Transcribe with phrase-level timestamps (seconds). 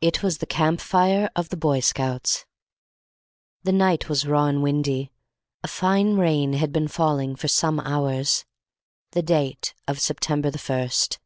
[0.00, 2.46] It was the camp fire of the Boy Scouts.
[3.64, 5.12] The night was raw and windy.
[5.62, 8.46] A fine rain had been falling for some hours.
[9.10, 11.18] The date of September the First.